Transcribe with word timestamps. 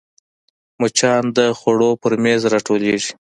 مچان 0.81 1.23
د 1.37 1.39
خوړو 1.59 1.89
پر 2.01 2.11
میز 2.23 2.41
راټولېږي 2.53 3.11